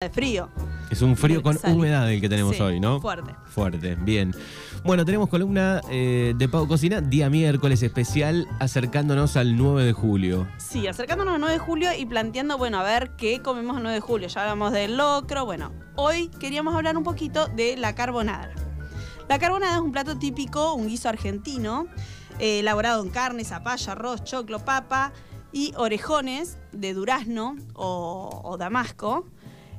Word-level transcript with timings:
de 0.00 0.10
frío. 0.10 0.48
Es 0.92 1.02
un 1.02 1.16
frío 1.16 1.42
con 1.42 1.58
Sale. 1.58 1.74
humedad 1.74 2.08
el 2.12 2.20
que 2.20 2.28
tenemos 2.28 2.54
Sí, 2.54 2.62
hoy, 2.62 2.78
¿no? 2.78 3.00
fuerte. 3.00 3.34
Fuerte, 3.46 3.96
bien. 3.96 4.32
Bueno, 4.84 5.04
tenemos 5.04 5.28
columna 5.28 5.80
eh, 5.90 6.34
de 6.36 6.48
Pau 6.48 6.68
Cocina, 6.68 7.00
día 7.00 7.28
miércoles 7.28 7.82
especial, 7.82 8.46
acercándonos 8.60 9.36
al 9.36 9.56
9 9.56 9.82
de 9.82 9.92
julio. 9.92 10.46
Sí, 10.58 10.86
acercándonos 10.86 11.34
al 11.34 11.40
9 11.40 11.54
de 11.54 11.58
julio 11.58 11.88
y 11.98 12.06
planteando, 12.06 12.56
bueno, 12.58 12.78
a 12.78 12.84
ver 12.84 13.16
qué 13.16 13.42
comemos 13.42 13.76
el 13.78 13.82
9 13.82 13.96
de 13.96 14.00
julio. 14.00 14.28
Ya 14.28 14.42
hablamos 14.42 14.70
del 14.70 14.96
locro, 14.96 15.44
bueno, 15.44 15.72
hoy 15.96 16.28
queríamos 16.38 16.76
hablar 16.76 16.96
un 16.96 17.02
poquito 17.02 17.48
de 17.48 17.76
la 17.76 17.96
carbonada. 17.96 18.52
La 19.28 19.40
carbonada 19.40 19.74
es 19.74 19.80
un 19.80 19.90
plato 19.90 20.16
típico, 20.16 20.74
un 20.74 20.86
guiso 20.86 21.08
argentino, 21.08 21.88
eh, 22.38 22.60
elaborado 22.60 23.02
en 23.02 23.10
carne, 23.10 23.42
zapallo, 23.44 23.90
arroz, 23.90 24.22
choclo, 24.22 24.60
papa 24.60 25.12
y 25.50 25.72
orejones 25.76 26.56
de 26.70 26.94
durazno 26.94 27.56
o, 27.74 28.42
o 28.44 28.56
damasco, 28.58 29.26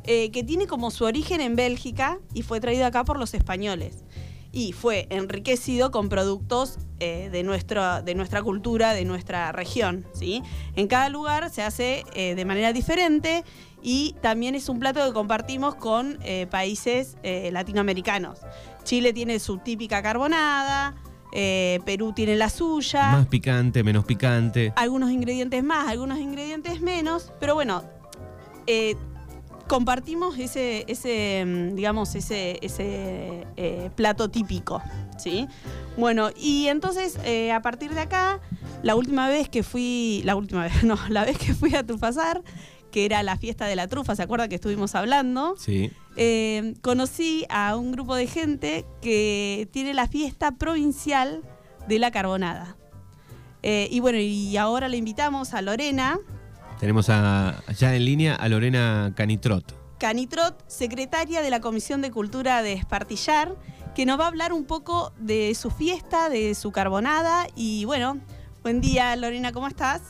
eh, 0.10 0.32
que 0.32 0.44
tiene 0.44 0.68
como 0.68 0.92
su 0.92 1.06
origen 1.06 1.40
en 1.40 1.56
Bélgica 1.56 2.20
y 2.34 2.42
fue 2.42 2.60
traído 2.60 2.86
acá 2.86 3.04
por 3.06 3.20
los 3.20 3.34
españoles. 3.34 4.04
Y 4.52 4.72
fue 4.72 5.06
enriquecido 5.12 5.92
con 5.92 6.10
productos 6.10 6.80
eh, 7.00 7.30
de, 7.32 7.44
nuestra, 7.44 8.02
de 8.02 8.16
nuestra 8.16 8.42
cultura, 8.42 8.94
de 8.94 9.06
nuestra 9.06 9.52
región. 9.52 10.06
¿sí? 10.14 10.42
En 10.76 10.88
cada 10.88 11.10
lugar 11.10 11.52
se 11.52 11.62
hace 11.62 12.04
eh, 12.16 12.34
de 12.34 12.46
manera 12.46 12.74
diferente 12.74 13.44
y 13.84 14.16
también 14.22 14.56
es 14.56 14.68
un 14.68 14.80
plato 14.80 15.06
que 15.06 15.14
compartimos 15.14 15.76
con 15.76 16.20
países 16.50 17.16
latinoamericanos. 17.24 18.40
Chile 18.84 19.14
tiene 19.14 19.40
su 19.40 19.60
típica 19.60 20.02
carbonada, 20.02 20.96
eh, 21.32 21.80
Perú 21.86 22.12
tiene 22.14 22.36
la 22.36 22.50
suya 22.50 23.12
Más 23.12 23.28
picante, 23.28 23.84
menos 23.84 24.06
picante. 24.06 24.74
algunos 24.76 25.12
ingredientes 25.12 25.64
más, 25.64 25.88
algunos 25.88 26.18
ingredientes 26.18 26.82
menos, 26.82 27.32
pero 27.40 27.54
bueno, 27.54 27.84
eh, 28.66 28.96
compartimos 29.70 30.38
ese, 30.40 30.84
ese 30.88 31.46
mm, 31.46 31.76
digamos, 31.76 32.16
ese, 32.16 32.58
ese 32.62 33.48
eh, 33.56 33.92
plato 33.96 34.30
típico, 34.30 34.82
¿sí? 35.18 35.48
Bueno, 35.96 36.32
y 36.36 36.68
entonces 36.68 37.18
eh, 37.24 37.54
a 37.54 37.62
partir 37.62 37.94
de 37.94 38.02
acá, 38.02 38.42
la 38.84 38.96
última 38.96 39.30
vez 39.30 39.48
que 39.48 39.64
fui, 39.64 40.22
la 40.26 40.36
última 40.36 40.64
vez, 40.64 40.84
no, 40.84 40.98
la 41.10 41.24
vez 41.24 41.38
que 41.38 41.54
fui 41.54 41.76
a 41.76 41.86
Trufazar, 41.86 42.42
que 42.92 43.06
era 43.06 43.22
la 43.22 43.38
fiesta 43.38 43.68
de 43.68 43.76
la 43.76 43.88
trufa, 43.88 44.16
¿se 44.16 44.24
acuerda 44.24 44.48
que 44.50 44.56
estuvimos 44.56 44.96
hablando? 44.96 45.56
Sí. 45.58 45.92
eh, 46.18 46.74
conocí 46.82 47.46
a 47.50 47.76
un 47.76 47.92
grupo 47.92 48.16
de 48.16 48.26
gente 48.26 48.86
que 49.02 49.70
tiene 49.72 49.94
la 49.94 50.08
fiesta 50.08 50.52
provincial 50.54 51.44
de 51.88 52.00
la 52.00 52.10
carbonada. 52.10 52.76
Eh, 53.62 53.88
y 53.92 54.00
bueno, 54.00 54.18
y 54.18 54.58
ahora 54.58 54.88
le 54.88 54.98
invitamos 54.98 55.54
a 55.54 55.62
Lorena 55.62 56.20
Tenemos 56.80 57.10
a, 57.10 57.62
ya 57.78 57.94
en 57.94 58.06
línea 58.06 58.36
a 58.36 58.48
Lorena 58.48 59.12
Canitrot. 59.14 59.76
Canitrot, 59.98 60.64
secretaria 60.68 61.42
de 61.42 61.50
la 61.50 61.60
Comisión 61.60 62.02
de 62.02 62.10
Cultura 62.10 62.64
de 62.64 62.72
Espartillar, 62.72 63.54
que 63.94 64.06
nos 64.06 64.18
va 64.18 64.24
a 64.24 64.28
hablar 64.30 64.54
un 64.54 64.64
poco 64.64 65.12
de 65.20 65.54
su 65.56 65.72
fiesta, 65.72 66.30
de 66.30 66.56
su 66.56 66.72
carbonada. 66.72 67.48
Y 67.54 67.84
bueno, 67.84 68.20
buen 68.64 68.80
día 68.80 69.14
Lorena, 69.18 69.52
¿cómo 69.52 69.68
estás? 69.68 70.02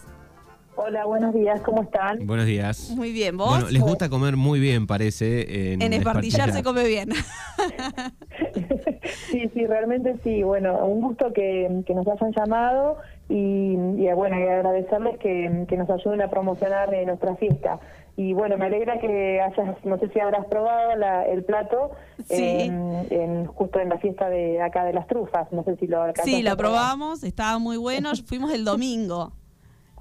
Hola, 0.76 1.06
buenos 1.06 1.34
días, 1.34 1.60
¿cómo 1.62 1.82
están? 1.82 2.28
Buenos 2.28 2.46
días. 2.46 2.92
Muy 2.92 3.12
bien, 3.12 3.36
¿vos? 3.36 3.50
Bueno, 3.50 3.72
les 3.72 3.82
gusta 3.82 4.08
comer 4.08 4.38
muy 4.38 4.60
bien, 4.60 4.86
parece. 4.86 5.74
En, 5.74 5.82
en 5.82 5.92
Espartillar 5.92 6.54
se 6.54 6.62
come 6.62 6.88
bien. 6.88 7.10
sí, 9.32 9.50
sí, 9.56 9.66
realmente 9.66 10.18
sí. 10.24 10.44
Bueno, 10.44 10.86
un 10.86 11.02
gusto 11.02 11.34
que, 11.34 11.82
que 11.88 11.96
nos 11.96 12.08
hayan 12.08 12.32
llamado 12.32 12.98
y, 13.30 13.74
y, 13.98 14.12
bueno, 14.14 14.38
y 14.40 14.44
agradecerles 14.44 15.18
que, 15.20 15.66
que 15.68 15.78
nos 15.78 15.90
ayuden 15.90 16.22
a 16.22 16.30
promocionar 16.30 16.94
eh, 16.94 17.06
nuestra 17.06 17.36
fiesta. 17.36 17.80
Y 18.18 18.34
bueno, 18.34 18.58
me 18.58 18.66
alegra 18.66 19.00
que 19.00 19.40
hayas, 19.40 19.78
no 19.86 19.98
sé 19.98 20.10
si 20.10 20.20
habrás 20.20 20.46
probado 20.48 20.96
la- 20.98 21.26
el 21.26 21.46
plato 21.46 21.92
Sí. 22.26 22.58
en, 22.64 23.06
en- 23.12 23.46
justo 23.46 23.80
en 23.80 23.88
la 23.90 23.98
fiesta 24.00 24.28
de 24.30 24.62
acá 24.62 24.84
de 24.84 24.92
las 24.94 25.08
trufas. 25.08 25.50
No 25.54 25.64
sé 25.64 25.78
si 25.78 25.88
lo 25.88 26.02
alcanzaste 26.02 26.32
Sí, 26.32 26.44
lo 26.44 26.58
probamos, 26.58 27.24
estaba 27.24 27.60
muy 27.60 27.78
bueno. 27.78 28.12
Fuimos 28.26 28.52
el 28.54 28.66
domingo. 28.66 29.32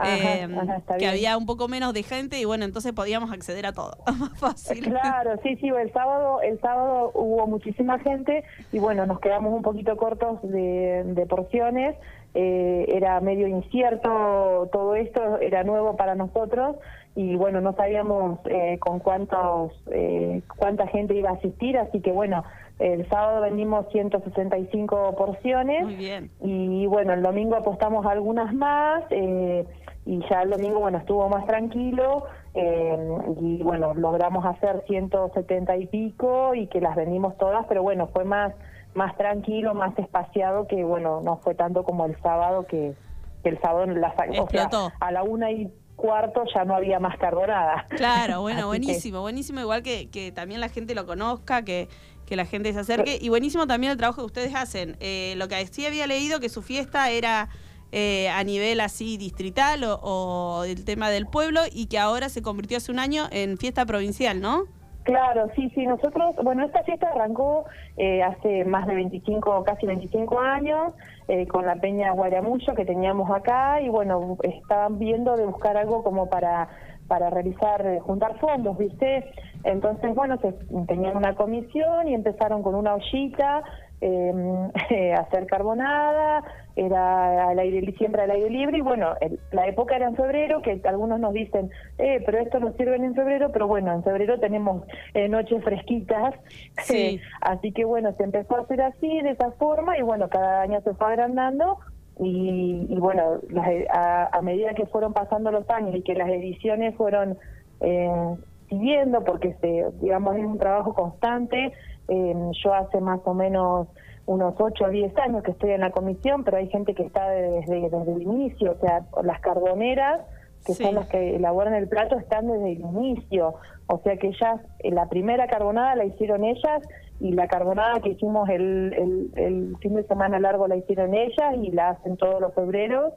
Ajá, 0.01 0.15
eh, 0.17 0.45
ajá, 0.45 0.77
está 0.77 0.95
que 0.95 0.99
bien. 1.01 1.11
había 1.11 1.37
un 1.37 1.45
poco 1.45 1.67
menos 1.67 1.93
de 1.93 2.05
gente 2.05 2.39
y 2.41 2.45
bueno, 2.45 2.65
entonces 2.65 2.93
podíamos 2.93 3.33
acceder 3.33 3.67
a 3.67 3.73
todo. 3.73 3.97
Más 4.19 4.39
fácil. 4.39 4.81
Claro, 4.85 5.33
sí, 5.43 5.57
sí, 5.57 5.69
el 5.69 5.93
sábado, 5.93 6.41
el 6.41 6.61
sábado 6.61 7.11
hubo 7.15 7.47
muchísima 7.49 7.99
gente 7.99 8.45
y 8.73 8.79
bueno, 8.79 9.07
nos 9.07 9.19
quedamos 9.21 9.53
un 9.53 9.63
poquito 9.63 9.97
cortos 9.97 10.39
de, 10.43 11.03
de 11.05 11.27
porciones. 11.27 11.97
Eh, 12.35 12.87
era 12.95 13.21
medio 13.21 13.49
incierto 13.49 14.69
todo 14.71 14.95
esto, 14.95 15.39
era 15.41 15.65
nuevo 15.65 15.97
para 15.97 16.15
nosotros 16.15 16.77
y 17.15 17.35
bueno, 17.37 17.61
no 17.61 17.75
sabíamos 17.75 18.39
eh, 18.45 18.79
con 18.79 19.01
cuántos, 19.01 19.73
eh, 19.91 20.43
cuánta 20.57 20.87
gente 20.87 21.15
iba 21.15 21.31
a 21.31 21.35
asistir, 21.35 21.77
así 21.77 22.01
que 22.01 22.13
bueno, 22.13 22.45
el 22.79 23.09
sábado 23.09 23.41
vendimos 23.41 23.89
165 23.91 25.17
porciones. 25.17 25.85
Muy 25.85 25.97
bien. 25.97 26.31
Y 26.41 26.87
bueno, 26.87 27.13
el 27.15 27.23
domingo 27.23 27.57
apostamos 27.57 28.07
algunas 28.07 28.55
más 28.55 29.03
eh, 29.11 29.67
y 30.07 30.21
ya 30.31 30.43
el 30.43 30.51
domingo, 30.51 30.79
bueno, 30.79 30.99
estuvo 30.99 31.29
más 31.29 31.45
tranquilo 31.47 32.25
eh, 32.55 32.97
y 33.41 33.63
bueno, 33.63 33.95
logramos 33.95 34.45
hacer 34.47 34.85
170 34.87 35.77
y 35.77 35.87
pico 35.87 36.55
y 36.55 36.69
que 36.69 36.81
las 36.81 36.95
vendimos 36.95 37.37
todas, 37.37 37.67
pero 37.67 37.83
bueno, 37.83 38.07
fue 38.09 38.25
más 38.25 38.55
más 38.99 39.17
tranquilo, 39.17 39.73
más 39.75 39.97
espaciado 39.99 40.67
que 40.67 40.83
bueno, 40.85 41.21
no 41.23 41.39
fue 41.39 41.55
tanto 41.55 41.85
como 41.85 42.05
el 42.05 42.21
sábado 42.21 42.67
que, 42.67 42.95
que 43.43 43.49
el 43.51 43.61
sábado 43.61 43.87
la, 43.87 44.09
o 44.09 44.15
sea, 44.17 44.27
Explotó. 44.65 44.93
a 45.01 45.11
la 45.13 45.23
una 45.23 45.51
y 45.51 45.73
cuarto 45.97 46.43
ya 46.55 46.65
no 46.65 46.75
había 46.75 46.99
más 47.01 47.17
carbonada. 47.19 47.87
Claro, 47.91 48.41
bueno, 48.47 48.59
que- 48.61 48.67
buenísimo, 48.67 49.21
buenísimo, 49.21 49.61
igual 49.61 49.83
que, 49.83 50.09
que 50.11 50.33
también 50.33 50.61
la 50.61 50.69
gente 50.69 50.95
lo 50.95 51.07
conozca, 51.07 51.63
que, 51.63 51.89
que 52.27 52.37
la 52.37 52.45
gente 52.45 52.73
se 52.73 52.81
acerque, 52.81 53.19
y 53.21 53.29
buenísimo 53.31 53.67
también 53.67 53.93
el 53.93 53.99
trabajo 53.99 54.21
que 54.23 54.27
ustedes 54.27 54.55
hacen. 54.55 54.97
Eh, 55.01 55.35
lo 55.37 55.49
que 55.49 55.65
sí 55.67 55.87
había 55.87 56.07
leído 56.07 56.41
que 56.41 56.49
su 56.49 56.61
fiesta 56.63 57.11
era 57.11 57.49
eh, 57.91 58.29
a 58.29 58.45
nivel 58.45 58.81
así 58.81 59.17
distrital 59.17 59.83
o, 59.85 59.95
o 60.03 60.65
el 60.65 60.85
tema 60.85 61.09
del 61.09 61.27
pueblo 61.27 61.61
y 61.73 61.87
que 61.87 61.99
ahora 61.99 62.29
se 62.29 62.43
convirtió 62.43 62.77
hace 62.77 62.93
un 62.93 62.99
año 62.99 63.27
en 63.31 63.57
fiesta 63.59 63.87
provincial, 63.87 64.41
¿no? 64.41 64.65
Claro, 65.09 65.49
sí, 65.57 65.71
sí, 65.75 65.87
nosotros, 65.87 66.37
bueno, 66.45 66.67
esta 66.67 66.83
fiesta 66.83 67.09
arrancó 67.09 67.65
eh, 67.97 68.23
hace 68.23 68.67
más 68.67 68.87
de 68.87 68.95
25, 68.95 69.65
casi 69.65 69.87
25 69.87 70.39
años, 70.39 70.93
eh, 71.29 71.47
con 71.47 71.65
la 71.65 71.77
Peña 71.77 72.11
Guaramullo 72.11 72.75
que 72.75 72.85
teníamos 72.85 73.31
acá, 73.31 73.81
y 73.81 73.89
bueno, 73.89 74.37
estaban 74.43 74.99
viendo 74.99 75.35
de 75.39 75.47
buscar 75.47 75.79
algo 75.79 76.05
como 76.05 76.29
para 76.29 76.69
para 77.07 77.31
realizar, 77.31 77.87
eh, 77.87 78.01
juntar 78.01 78.39
fondos, 78.39 78.77
¿viste? 78.77 79.25
Entonces, 79.65 80.15
bueno, 80.15 80.37
se, 80.43 80.53
tenían 80.87 81.17
una 81.17 81.35
comisión 81.35 82.07
y 82.07 82.13
empezaron 82.13 82.63
con 82.63 82.75
una 82.75 82.95
ollita 82.95 83.63
eh, 84.91 85.15
a 85.17 85.21
hacer 85.21 85.47
carbonada, 85.47 86.45
era 86.77 87.49
al 87.49 87.59
aire 87.59 87.93
siempre 87.99 88.23
al 88.23 88.31
aire 88.31 88.51
libre 88.51 88.79
y 88.79 88.81
bueno, 88.81 89.15
el- 89.21 89.41
la 89.51 89.67
época 89.67 89.97
era 89.97 90.07
en 90.07 90.15
febrero, 90.17 90.63
que 90.63 90.81
algunos 90.85 91.19
nos 91.19 91.33
dicen, 91.33 91.71
eh, 91.99 92.23
pero 92.25 92.39
esto 92.39 92.61
no 92.61 92.73
sirve 92.75 92.97
en 92.97 93.15
febrero, 93.15 93.51
pero 93.53 93.67
bueno, 93.67 93.93
en 93.93 94.05
febrero 94.05 94.39
tenemos 94.39 94.85
eh, 95.15 95.29
noches 95.29 95.63
fresquitas, 95.65 96.35
Sí. 96.79 97.21
así 97.41 97.73
que 97.73 97.85
bueno, 97.85 98.13
se 98.17 98.23
empezó 98.25 98.57
a 98.57 98.61
hacer 98.61 98.81
así, 98.83 99.21
de 99.23 99.31
esa 99.31 99.51
forma 99.53 99.99
y 99.99 100.03
bueno, 100.03 100.29
cada 100.29 100.63
año 100.63 100.81
se 100.83 100.95
fue 100.95 101.09
agrandando 101.09 101.79
y, 102.21 102.87
y 102.89 102.99
bueno, 102.99 103.41
las 103.51 103.69
e- 103.69 103.87
a, 103.93 104.29
a 104.37 104.43
medida 104.43 104.75
que 104.75 104.87
fueron 104.87 105.13
pasando 105.13 105.51
los 105.51 105.69
años 105.71 105.95
y 105.97 106.03
que 106.03 106.15
las 106.15 106.29
ediciones 106.29 106.95
fueron 106.97 107.39
eh, 107.81 108.37
siguiendo, 108.69 109.25
porque 109.25 109.55
se, 109.61 109.87
digamos 110.01 110.37
es 110.37 110.45
un 110.45 110.59
trabajo 110.59 110.95
constante, 110.95 111.73
eh, 112.09 112.35
yo 112.65 112.75
hace 112.75 113.01
más 113.01 113.21
o 113.25 113.35
menos 113.35 113.89
unos 114.27 114.55
8 114.59 114.85
o 114.85 114.89
10 114.91 115.17
años 115.19 115.43
que 115.43 115.53
estoy 115.53 115.71
en 115.71 115.81
la 115.81 115.91
comisión, 115.91 116.45
pero 116.45 116.59
hay 116.59 116.69
gente 116.69 116.95
que 116.95 117.03
está 117.05 117.29
desde, 117.31 117.81
desde 117.89 118.13
el 118.13 118.23
inicio, 118.23 118.73
o 118.73 118.81
sea, 118.81 119.05
las 119.23 119.41
carboneras, 119.41 120.21
que 120.67 120.75
Sí. 120.75 120.85
son 120.85 120.97
las 120.97 121.07
que 121.09 121.37
elaboran 121.37 121.73
el 121.75 121.89
plato, 121.89 122.19
están 122.19 122.47
desde 122.49 122.73
el 122.73 122.81
inicio, 122.81 123.55
o 123.87 123.99
sea 124.01 124.17
que 124.19 124.29
ellas, 124.29 124.61
eh, 124.81 124.91
la 124.91 125.09
primera 125.09 125.47
carbonada 125.47 125.95
la 125.97 126.05
hicieron 126.05 126.45
ellas 126.45 126.83
y 127.21 127.33
la 127.33 127.49
carbonada 127.49 128.01
que 128.01 128.11
hicimos 128.11 128.49
el, 128.51 128.93
el, 128.93 129.31
el 129.43 129.77
fin 129.81 129.95
de 129.95 130.05
semana 130.05 130.39
largo 130.39 130.69
la 130.69 130.77
hicieron 130.77 131.15
ellas 131.15 131.55
y 131.63 131.71
la 131.71 131.91
hacen 131.91 132.17
todos 132.19 132.41
los 132.41 132.53
febreros 132.55 133.13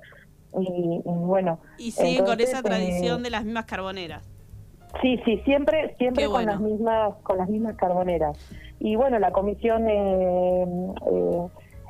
y, 0.59 1.01
y 1.03 1.09
bueno. 1.25 1.59
Y 1.77 1.91
siguen 1.91 2.25
con 2.25 2.39
esa 2.39 2.59
eh, 2.59 2.63
tradición 2.63 3.21
de 3.23 3.29
las 3.31 3.43
mismas 3.43 3.65
carboneras. 3.65 4.23
Sí, 5.01 5.19
sí, 5.25 5.37
siempre, 5.45 5.95
siempre 5.97 6.25
con 6.25 6.45
las 6.45 6.59
mismas, 6.59 7.15
con 7.23 7.37
las 7.37 7.49
mismas 7.49 7.75
carboneras. 7.75 8.37
Y 8.79 8.95
bueno, 8.95 9.19
la 9.19 9.31
comisión, 9.31 9.87
eh, 9.87 10.63
eh, 11.05 11.47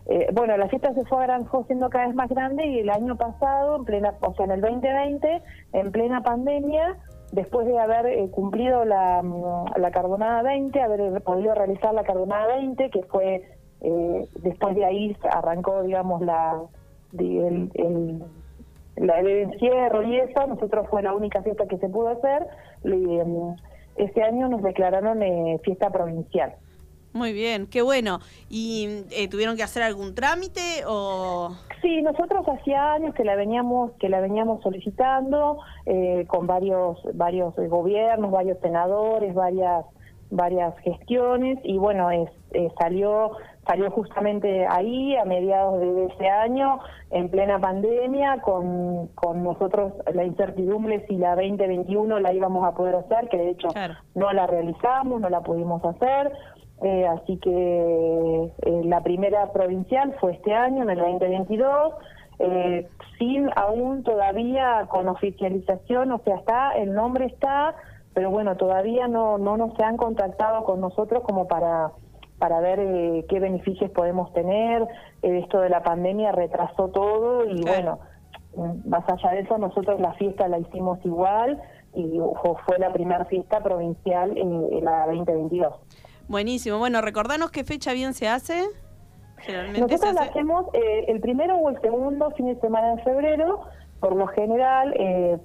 eh, 0.08 0.28
bueno, 0.34 0.58
la 0.58 0.68
fiesta 0.68 0.94
se 0.94 1.04
fue, 1.06 1.26
agran- 1.26 1.46
fue 1.48 1.64
siendo 1.66 1.90
cada 1.90 2.08
vez 2.08 2.16
más 2.16 2.30
grande 2.30 2.66
y 2.66 2.80
el 2.80 2.90
año 2.90 3.16
pasado, 3.16 3.78
en 3.78 3.86
plena, 3.86 4.14
o 4.22 4.34
sea, 4.34 4.46
en 4.46 4.52
el 4.52 4.62
2020, 4.62 5.42
en 5.74 5.92
plena 5.92 6.22
pandemia, 6.22 6.98
después 7.32 7.66
de 7.66 7.80
haber 7.80 8.06
eh, 8.08 8.30
cumplido 8.30 8.84
la, 8.86 9.24
la 9.78 9.92
carbonada 9.92 10.42
20, 10.44 10.82
haber 10.82 11.22
podido 11.24 11.54
realizar 11.56 11.94
la 11.94 12.04
carbonada 12.04 12.48
20, 12.58 12.90
que 12.90 13.04
fue 13.04 13.42
eh, 13.82 14.28
después 14.42 14.76
de 14.76 14.86
ahí 14.86 15.16
arrancó, 15.32 15.82
digamos, 15.84 16.22
la 16.22 16.62
el, 17.18 17.72
el- 17.74 18.24
la, 19.02 19.20
el 19.20 19.28
encierro 19.28 20.04
y 20.04 20.18
eso, 20.18 20.48
nosotros 20.48 20.88
fue 20.90 21.02
la 21.02 21.14
única 21.14 21.42
fiesta 21.42 21.66
que 21.68 21.78
se 21.78 21.90
pudo 21.90 22.10
hacer, 22.10 22.48
le, 22.84 23.22
em, 23.22 23.56
este 23.96 24.24
año 24.24 24.48
nos 24.48 24.62
declararon 24.62 25.22
eh, 25.24 25.60
fiesta 25.64 25.90
provincial. 25.90 26.54
Muy 27.14 27.34
bien, 27.34 27.68
qué 27.68 27.82
bueno. 27.82 28.20
¿Y 28.50 29.04
eh, 29.12 29.28
tuvieron 29.28 29.58
que 29.58 29.64
hacer 29.64 29.84
algún 29.84 30.16
trámite 30.16 30.84
o...? 30.88 31.52
Sí, 31.82 32.02
nosotros 32.02 32.46
hacía 32.48 32.94
años 32.94 33.14
que 33.16 33.26
la 33.26 33.36
veníamos 33.36 33.92
que 34.00 34.08
la 34.08 34.22
veníamos 34.22 34.62
solicitando 34.62 35.58
eh, 35.86 36.26
con 36.28 36.48
varios 36.48 37.00
varios 37.14 37.54
gobiernos, 37.56 38.32
varios 38.32 38.60
senadores, 38.60 39.34
varias 39.34 39.86
varias 40.30 40.78
gestiones 40.80 41.60
y 41.64 41.78
bueno, 41.78 42.12
es, 42.12 42.30
salió 42.80 43.32
salió 43.72 43.90
justamente 43.92 44.68
ahí 44.68 45.16
a 45.16 45.24
mediados 45.24 45.80
de 45.80 46.06
ese 46.08 46.28
año 46.28 46.80
en 47.10 47.30
plena 47.30 47.58
pandemia 47.58 48.42
con, 48.42 49.08
con 49.16 49.44
nosotros 49.44 49.94
la 50.14 50.26
incertidumbre 50.26 51.06
si 51.08 51.16
la 51.16 51.36
2021 51.36 52.20
la 52.20 52.34
íbamos 52.34 52.68
a 52.68 52.74
poder 52.74 52.96
hacer, 52.96 53.30
que 53.30 53.38
de 53.38 53.52
hecho 53.52 53.70
no 54.14 54.34
la 54.34 54.46
realizamos, 54.46 55.22
no 55.22 55.30
la 55.30 55.40
pudimos 55.40 55.84
hacer. 55.86 56.34
Eh, 56.84 57.08
así 57.08 57.38
que 57.38 58.52
eh, 58.62 58.82
la 58.84 59.02
primera 59.02 59.54
provincial 59.54 60.16
fue 60.20 60.34
este 60.34 60.54
año, 60.54 60.84
en 60.84 60.90
el 60.90 60.98
2022, 60.98 61.94
eh, 62.40 62.90
sin 63.20 63.50
aún 63.56 64.04
todavía 64.04 64.88
con 64.90 65.08
oficialización, 65.08 66.12
o 66.12 66.20
sea, 66.26 66.36
está, 66.36 66.72
el 66.72 66.94
nombre 66.94 67.28
está, 67.28 67.76
pero 68.14 68.32
bueno, 68.32 68.58
todavía 68.58 69.08
no, 69.08 69.38
no 69.38 69.56
nos 69.56 69.76
se 69.76 69.84
han 69.84 69.96
contactado 69.96 70.66
con 70.66 70.82
nosotros 70.82 71.24
como 71.24 71.48
para 71.48 71.92
para 72.42 72.60
ver 72.60 72.80
qué 73.30 73.40
beneficios 73.40 73.92
podemos 73.92 74.34
tener. 74.34 74.88
esto 75.22 75.62
de 75.62 75.70
la 75.70 75.84
pandemia 75.84 76.32
retrasó 76.32 76.90
todo 76.90 77.46
y 77.46 77.62
bueno, 77.62 78.00
más 78.86 79.08
allá 79.08 79.32
de 79.32 79.42
eso, 79.42 79.60
nosotros 79.60 80.02
la 80.02 80.14
fiesta 80.14 80.48
la 80.48 80.58
hicimos 80.58 80.98
igual 81.06 81.62
y 81.94 82.20
fue 82.66 82.80
la 82.80 82.92
primera 82.92 83.26
fiesta 83.26 83.62
provincial 83.62 84.36
en 84.36 84.84
la 84.84 85.06
2022. 85.06 85.76
Buenísimo. 86.28 86.80
Bueno, 86.80 87.02
recordanos 87.02 87.52
qué 87.52 87.64
fecha 87.64 87.94
bien 87.94 88.16
se 88.16 88.28
hace. 88.28 88.64
Generalmente 89.38 89.82
Nosotros 89.82 90.14
lo 90.14 90.22
hacemos 90.22 90.66
eh, 90.74 91.06
el 91.10 91.20
primero 91.20 91.58
o 91.58 91.70
el 91.70 91.80
segundo 91.82 92.32
fin 92.32 92.48
de 92.48 92.60
semana 92.60 92.96
de 92.96 93.04
febrero. 93.04 93.62
Por 94.02 94.16
lo 94.16 94.28
general, 94.28 94.94
eh, 95.00 95.38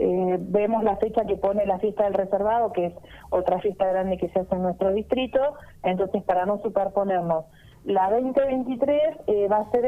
eh, 0.00 0.38
vemos 0.40 0.82
la 0.82 0.96
fecha 0.96 1.24
que 1.26 1.36
pone 1.36 1.66
la 1.66 1.78
fiesta 1.78 2.04
del 2.04 2.14
reservado, 2.14 2.72
que 2.72 2.86
es 2.86 2.94
otra 3.30 3.60
fiesta 3.60 3.86
grande 3.86 4.16
que 4.16 4.28
se 4.30 4.40
hace 4.40 4.54
en 4.54 4.62
nuestro 4.62 4.92
distrito. 4.92 5.38
Entonces, 5.84 6.22
para 6.24 6.46
no 6.46 6.58
superponernos, 6.62 7.44
la 7.84 8.10
2023 8.10 9.50
va 9.50 9.58
a 9.58 9.70
ser, 9.70 9.84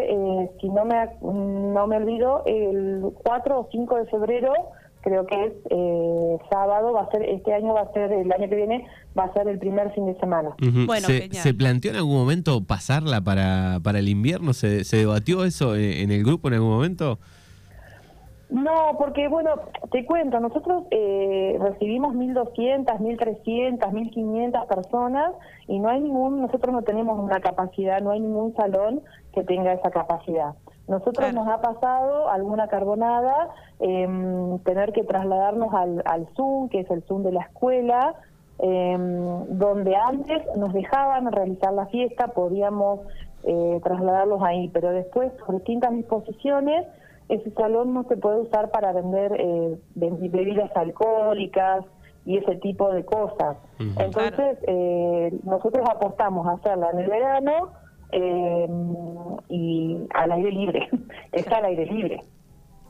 si 0.61 0.69
no 0.69 0.85
me, 0.85 1.09
no 1.23 1.87
me 1.87 1.97
olvido, 1.97 2.43
el 2.45 3.05
4 3.23 3.59
o 3.59 3.69
5 3.73 3.97
de 3.97 4.06
febrero 4.06 4.53
creo 5.05 5.27
que 5.27 5.45
es 5.45 5.53
eh, 5.71 6.39
sábado, 6.51 6.93
va 6.93 7.03
a 7.03 7.11
ser 7.11 7.23
este 7.23 7.53
año 7.53 7.75
va 7.75 7.83
a 7.83 7.93
ser 7.93 8.11
el 8.11 8.33
año 8.33 8.49
que 8.49 8.56
viene 8.56 8.87
va 9.17 9.25
a 9.25 9.33
ser 9.35 9.47
el 9.49 9.59
primer 9.59 9.93
fin 9.93 10.06
de 10.06 10.19
semana. 10.19 10.56
bueno, 10.87 11.06
¿Se, 11.06 11.29
¿Se, 11.31 11.55
planteó 11.55 11.91
en 11.93 11.99
algún 11.99 12.17
momento 12.17 12.65
pasarla 12.65 13.21
para, 13.21 13.81
para 13.83 13.99
el 13.99 14.09
invierno? 14.09 14.55
¿Se, 14.55 14.83
¿Se 14.85 14.97
debatió 14.97 15.45
eso 15.45 15.77
en 15.77 16.11
el 16.11 16.25
grupo 16.25 16.49
en 16.49 16.55
algún 16.55 16.71
momento? 16.71 17.21
No, 18.55 18.97
porque 18.99 19.27
bueno, 19.27 19.51
te 19.91 20.06
cuento, 20.06 20.39
nosotros 20.39 20.85
eh, 20.93 21.59
recibimos 21.61 22.15
1.200, 22.15 22.87
1.300, 23.01 23.81
1.500 23.81 24.67
personas 24.69 25.33
y 25.67 25.81
no 25.81 25.89
hay 25.89 26.01
ningún, 26.01 26.41
nosotros 26.41 26.73
no 26.73 26.83
tenemos 26.83 27.19
una 27.19 27.41
capacidad, 27.41 28.01
no 28.01 28.12
hay 28.12 28.21
ningún 28.21 28.55
salón 28.55 29.03
que 29.33 29.43
tenga 29.43 29.73
esa 29.73 29.91
capacidad. 29.91 30.55
Nosotros 30.87 31.35
nos 31.35 31.49
ha 31.49 31.61
pasado 31.62 32.29
alguna 32.29 32.69
carbonada, 32.69 33.49
em, 33.81 34.61
tener 34.61 34.93
que 34.93 35.03
trasladarnos 35.03 35.75
al, 35.75 36.03
al 36.05 36.29
Zoom, 36.37 36.69
que 36.69 36.79
es 36.79 36.91
el 36.93 37.03
Zoom 37.09 37.25
de 37.25 37.33
la 37.33 37.41
escuela, 37.41 38.15
em, 38.61 39.47
donde 39.49 39.97
antes 39.97 40.45
nos 40.56 40.73
dejaban 40.73 41.33
realizar 41.33 41.73
la 41.73 41.87
fiesta, 41.87 42.29
podíamos 42.29 43.01
eh, 43.43 43.81
trasladarlos 43.83 44.41
ahí, 44.45 44.69
pero 44.69 44.93
después 44.93 45.33
por 45.45 45.56
distintas 45.56 45.91
disposiciones 45.91 46.87
ese 47.29 47.50
salón 47.53 47.94
no 47.94 48.05
se 48.05 48.17
puede 48.17 48.41
usar 48.41 48.71
para 48.71 48.93
vender 48.93 49.32
eh, 49.38 49.79
bebidas 49.94 50.71
alcohólicas 50.76 51.85
y 52.26 52.38
ese 52.38 52.56
tipo 52.56 52.93
de 52.93 53.05
cosas. 53.05 53.56
Entonces, 53.79 54.59
eh, 54.67 55.32
nosotros 55.44 55.87
apostamos 55.91 56.47
a 56.47 56.53
hacerla 56.53 56.91
en 56.93 56.99
el 57.00 57.11
verano 57.11 57.73
eh, 58.12 58.69
y 59.49 59.99
al 60.15 60.32
aire 60.32 60.50
libre, 60.50 60.88
está 61.32 61.59
al 61.59 61.67
aire 61.67 61.87
libre. 61.87 62.25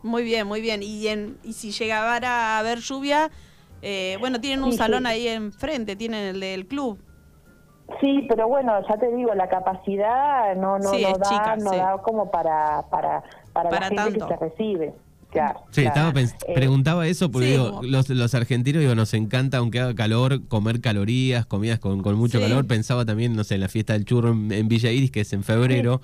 Muy 0.03 0.23
bien, 0.23 0.47
muy 0.47 0.61
bien. 0.61 0.83
Y, 0.83 1.09
en, 1.09 1.39
y 1.43 1.55
si 1.55 1.71
llegara 1.71 2.29
a 2.29 2.59
haber 2.59 2.79
lluvia, 2.79 3.31
eh, 3.83 4.17
bueno, 4.21 4.41
tienen 4.41 4.63
un 4.63 4.73
salón 4.73 5.07
ahí 5.07 5.27
enfrente, 5.27 5.97
tienen 5.97 6.25
el 6.27 6.41
del 6.41 6.67
club. 6.67 6.99
Sí, 8.01 8.27
pero 8.29 8.49
bueno, 8.49 8.73
ya 8.89 8.97
te 8.97 9.15
digo, 9.15 9.35
la 9.35 9.49
capacidad 9.49 10.55
no 10.57 10.79
no, 10.79 10.93
da, 10.93 11.57
no 11.57 11.71
da 11.71 11.99
como 12.03 12.31
para 12.31 12.83
para 12.91 13.23
para, 13.55 13.71
la 13.71 14.05
gente 14.05 14.19
que 14.19 14.27
se 14.27 14.37
recibe. 14.37 14.95
sí, 15.71 15.85
Estaba 15.85 16.21
eh, 16.21 16.29
preguntaba 16.55 17.07
eso 17.07 17.31
porque 17.31 17.53
digo, 17.53 17.81
los, 17.83 18.09
los 18.09 18.35
argentinos 18.35 18.81
digo, 18.81 18.95
nos 18.95 19.15
encanta, 19.15 19.59
aunque 19.59 19.81
haga 19.81 19.95
calor, 19.95 20.47
comer 20.49 20.81
calorías, 20.81 21.47
comidas 21.47 21.79
con, 21.79 22.03
con 22.03 22.17
mucho 22.17 22.41
calor. 22.41 22.67
Pensaba 22.67 23.05
también, 23.05 23.35
no 23.35 23.45
sé, 23.45 23.55
en 23.55 23.63
la 23.63 23.69
fiesta 23.69 23.95
del 23.95 24.05
churro 24.05 24.31
en, 24.31 24.69
Villa 24.69 24.91
Iris, 24.91 25.11
que 25.11 25.21
es 25.21 25.33
en 25.33 25.45
febrero. 25.45 26.03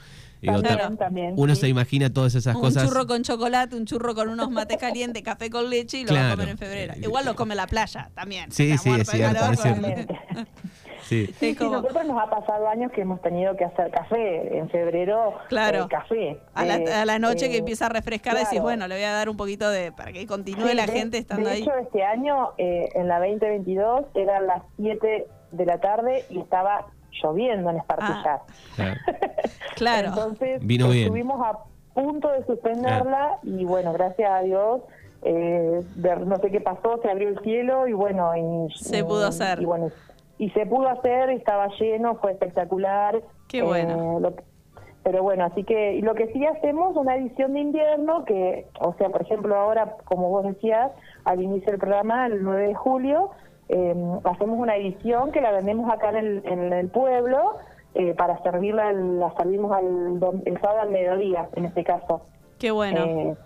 también, 0.98 1.34
uno 1.36 1.54
se 1.54 1.68
imagina 1.68 2.10
todas 2.10 2.34
esas 2.34 2.56
cosas. 2.56 2.84
Un 2.84 2.88
churro 2.88 3.06
con 3.06 3.22
chocolate, 3.22 3.76
un 3.76 3.84
churro 3.84 4.14
con 4.14 4.28
unos 4.28 4.50
mates 4.50 4.78
calientes, 4.78 5.22
café 5.22 5.50
con 5.50 5.68
leche 5.68 5.98
y 5.98 6.04
lo 6.04 6.14
va 6.14 6.28
a 6.28 6.30
comer 6.30 6.48
en 6.50 6.58
febrero. 6.58 6.94
Igual 7.02 7.24
lo 7.24 7.34
come 7.34 7.54
la 7.54 7.66
playa 7.66 8.10
también. 8.14 8.50
Sí, 8.52 8.78
sí, 8.78 8.90
es 8.90 9.10
cierto. 9.10 9.40
Sí. 11.10 11.26
Sí, 11.40 11.56
nosotros 11.58 12.06
nos 12.06 12.22
ha 12.22 12.30
pasado 12.30 12.68
años 12.68 12.92
que 12.92 13.00
hemos 13.00 13.20
tenido 13.20 13.56
que 13.56 13.64
hacer 13.64 13.90
café. 13.90 14.56
En 14.56 14.70
febrero, 14.70 15.34
claro. 15.48 15.82
Eh, 15.82 15.88
café. 15.90 16.40
A 16.54 16.64
la, 16.64 17.02
a 17.02 17.04
la 17.04 17.18
noche 17.18 17.48
que 17.48 17.56
eh, 17.56 17.58
empieza 17.58 17.86
a 17.86 17.88
refrescar, 17.88 18.36
decís, 18.36 18.62
bueno, 18.62 18.86
le 18.86 18.94
voy 18.94 19.02
a 19.02 19.10
dar 19.10 19.28
un 19.28 19.36
poquito 19.36 19.68
de. 19.68 19.90
para 19.90 20.12
que 20.12 20.24
continúe 20.28 20.72
la 20.72 20.86
gente 20.86 21.18
estando 21.18 21.48
de 21.48 21.56
ahí. 21.56 21.62
De 21.62 21.64
hecho, 21.64 21.76
este 21.78 22.04
año, 22.04 22.50
eh, 22.58 22.90
en 22.94 23.08
la 23.08 23.18
2022, 23.18 24.04
eran 24.14 24.46
las 24.46 24.62
7 24.76 25.26
de 25.50 25.66
la 25.66 25.80
tarde 25.80 26.24
y 26.30 26.38
estaba 26.38 26.86
lloviendo 27.20 27.70
en 27.70 27.78
Espartillar. 27.78 28.42
Ah, 28.78 28.94
claro. 29.74 30.10
Entonces, 30.10 30.62
estuvimos 30.62 31.44
a 31.44 31.58
punto 31.92 32.30
de 32.30 32.46
suspenderla 32.46 33.40
y 33.42 33.64
bueno, 33.64 33.92
gracias 33.92 34.30
a 34.30 34.42
Dios. 34.42 34.82
Eh, 35.22 35.82
no 36.24 36.36
sé 36.36 36.50
qué 36.50 36.60
pasó, 36.60 37.00
se 37.02 37.10
abrió 37.10 37.28
el 37.28 37.38
cielo 37.40 37.88
y 37.88 37.92
bueno, 37.94 38.30
y, 38.36 38.72
se 38.74 39.04
pudo 39.04 39.26
hacer. 39.26 39.60
Y 39.60 39.64
bueno, 39.64 39.90
y 40.40 40.48
se 40.52 40.64
pudo 40.64 40.88
hacer, 40.88 41.28
estaba 41.28 41.68
lleno, 41.78 42.14
fue 42.14 42.32
espectacular. 42.32 43.20
Qué 43.46 43.62
bueno. 43.62 44.20
Eh, 44.26 44.32
pero 45.02 45.22
bueno, 45.22 45.44
así 45.44 45.64
que 45.64 46.00
lo 46.02 46.14
que 46.14 46.32
sí 46.32 46.46
hacemos 46.46 46.96
una 46.96 47.14
edición 47.16 47.52
de 47.52 47.60
invierno 47.60 48.24
que, 48.24 48.66
o 48.80 48.94
sea, 48.94 49.10
por 49.10 49.20
ejemplo, 49.20 49.54
ahora, 49.54 49.96
como 50.06 50.30
vos 50.30 50.44
decías, 50.44 50.92
al 51.26 51.42
inicio 51.42 51.72
del 51.72 51.78
programa, 51.78 52.24
el 52.24 52.42
9 52.42 52.68
de 52.68 52.74
julio, 52.74 53.30
eh, 53.68 53.94
hacemos 54.24 54.58
una 54.58 54.76
edición 54.76 55.30
que 55.30 55.42
la 55.42 55.52
vendemos 55.52 55.92
acá 55.92 56.08
en 56.08 56.16
el, 56.16 56.42
en 56.46 56.72
el 56.72 56.88
pueblo 56.88 57.58
eh, 57.94 58.14
para 58.14 58.42
servirla, 58.42 58.92
la 58.92 59.34
servimos 59.36 59.72
al, 59.72 60.42
el 60.46 60.60
sábado 60.62 60.80
al 60.80 60.90
mediodía, 60.90 61.50
en 61.54 61.66
este 61.66 61.84
caso. 61.84 62.22
Qué 62.58 62.70
bueno. 62.70 63.36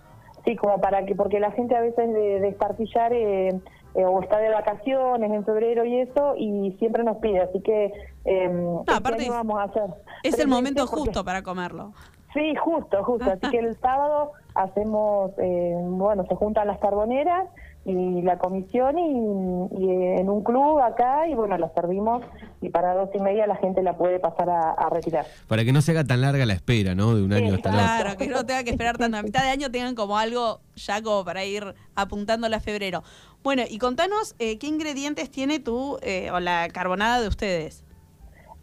sí, 0.45 0.55
como 0.55 0.79
para 0.79 1.05
que, 1.05 1.13
porque 1.13 1.41
la 1.41 1.51
gente 1.51 1.75
a 1.75 1.81
veces 1.81 2.13
de, 2.13 2.39
de 2.39 2.47
espartillar 2.47 3.11
eh, 3.11 3.59
eh, 3.95 4.05
o 4.05 4.21
está 4.21 4.39
de 4.39 4.49
vacaciones 4.49 5.31
en 5.31 5.45
febrero 5.45 5.85
y 5.85 6.01
eso, 6.01 6.35
y 6.37 6.75
siempre 6.79 7.03
nos 7.03 7.17
pide, 7.17 7.41
así 7.41 7.61
que 7.61 7.93
eh, 8.25 8.49
no, 8.49 8.83
aparte 8.87 9.29
vamos 9.29 9.59
a 9.59 9.63
hacer. 9.63 9.89
Es 10.23 10.37
el 10.39 10.47
momento 10.47 10.85
justo 10.85 11.23
para 11.23 11.41
comerlo. 11.41 11.93
Sí, 12.33 12.53
justo, 12.55 13.01
justo. 13.03 13.31
Así 13.31 13.49
que 13.49 13.59
el 13.59 13.75
sábado 13.81 14.33
hacemos, 14.53 15.31
eh, 15.37 15.75
bueno, 15.81 16.25
se 16.27 16.35
juntan 16.35 16.67
las 16.67 16.79
carboneras 16.79 17.47
y 17.85 18.23
la 18.23 18.39
comisión 18.39 18.97
y, 18.97 20.19
en 20.19 20.29
un 20.29 20.43
club 20.43 20.79
acá 20.79 21.27
y 21.27 21.35
bueno, 21.35 21.55
la 21.57 21.69
servimos 21.73 22.23
y 22.61 22.69
para 22.69 22.95
dos 22.95 23.09
y 23.13 23.19
media 23.19 23.45
la 23.45 23.55
gente 23.57 23.83
la 23.83 23.95
puede 23.95 24.19
pasar 24.19 24.49
a, 24.49 24.89
retirar. 24.89 25.25
Para 25.47 25.63
que 25.63 25.71
no 25.71 25.81
se 25.81 25.91
haga 25.91 26.03
tan 26.03 26.21
larga 26.21 26.45
la 26.45 26.53
espera, 26.53 26.95
¿no? 26.95 27.15
De 27.15 27.23
un 27.23 27.31
año 27.31 27.53
hasta 27.53 27.69
Claro, 27.69 28.17
que 28.17 28.27
no 28.27 28.45
tenga 28.45 28.63
que 28.63 28.71
esperar 28.71 28.97
tanto. 28.97 29.17
A 29.17 29.23
mitad 29.23 29.43
de 29.43 29.49
año 29.49 29.69
tengan 29.69 29.93
como 29.93 30.17
algo 30.17 30.61
ya 30.75 31.01
como 31.01 31.23
para 31.23 31.45
ir 31.45 31.75
apuntándole 31.95 32.55
a 32.55 32.59
febrero. 32.59 33.03
Bueno, 33.43 33.61
y 33.69 33.77
contanos 33.77 34.35
eh, 34.39 34.57
qué 34.57 34.65
ingredientes 34.65 35.29
tiene 35.29 35.59
tú 35.59 35.99
eh, 36.01 36.31
o 36.31 36.39
la 36.39 36.67
carbonada 36.73 37.21
de 37.21 37.27
ustedes. 37.27 37.83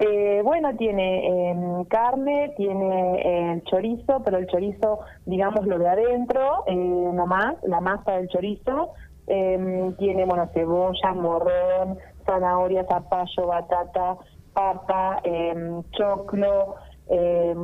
Eh, 0.00 0.40
bueno, 0.42 0.74
tiene 0.76 1.50
em, 1.50 1.84
carne, 1.84 2.52
tiene 2.56 3.52
el 3.52 3.62
chorizo, 3.62 4.20
pero 4.24 4.38
el 4.38 4.48
chorizo, 4.48 4.98
digamos, 5.26 5.64
lo 5.64 5.78
de 5.78 5.88
adentro, 5.88 6.64
nomás, 6.66 7.54
la 7.62 7.80
masa 7.80 8.14
del 8.14 8.26
chorizo, 8.26 8.90
eh, 9.26 9.92
tiene, 9.98 10.24
bueno, 10.24 10.48
cebolla, 10.54 11.12
morrón, 11.14 11.98
zanahoria, 12.26 12.84
zapallo, 12.84 13.46
batata, 13.46 14.16
papa, 14.52 15.20
eh, 15.24 15.82
choclo, 15.92 16.76
Eh, 17.14 17.54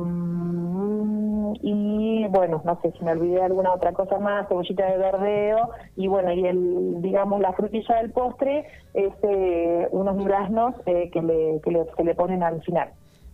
y 1.63 2.27
bueno, 2.27 2.61
no 2.65 2.79
sé 2.81 2.91
si 2.91 3.03
me 3.03 3.13
olvidé 3.13 3.41
alguna 3.41 3.73
otra 3.73 3.93
cosa 3.93 4.19
más, 4.19 4.47
cebollita 4.47 4.85
de 4.85 4.97
verdeo 4.97 5.69
y 5.95 6.07
bueno, 6.07 6.31
y 6.33 6.45
el 6.45 7.01
digamos 7.01 7.39
la 7.39 7.53
frutilla 7.53 7.95
del 7.95 8.11
postre 8.11 8.67
es 8.93 9.13
eh, 9.23 9.87
unos 9.91 10.17
duraznos 10.17 10.75
eh, 10.85 11.09
que, 11.11 11.21
le, 11.21 11.61
que, 11.63 11.71
le, 11.71 11.85
que 11.97 12.03
le 12.03 12.15
ponen 12.15 12.43
al 12.43 12.61
final. 12.63 12.89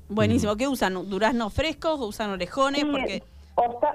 Buenísimo, 0.07 0.55
¿qué 0.55 0.67
usan? 0.67 0.93
¿Duraznos 1.09 1.53
frescos 1.53 1.99
o 1.99 2.05
usan 2.07 2.29
orejones? 2.29 2.85
Porque 2.85 3.23